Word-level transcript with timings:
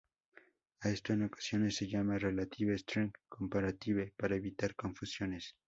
A 0.79 0.89
esto 0.89 1.13
en 1.13 1.21
ocasiones 1.25 1.75
se 1.75 1.87
llama 1.87 2.17
"relative 2.17 2.75
strength 2.75 3.13
comparative" 3.29 4.15
para 4.17 4.35
evitar 4.35 4.73
confusiones. 4.75 5.55